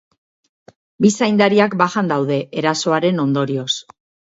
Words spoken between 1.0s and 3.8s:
Bi zaindariak bajan daude, erasoaren ondorioz.